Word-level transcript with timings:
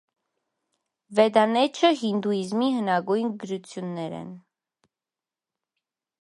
Վեդանեչը 1.19 1.91
հինդուիզմի 1.99 2.71
հնագույն 2.77 3.29
գրություններ 3.45 4.17
են։ 4.23 4.33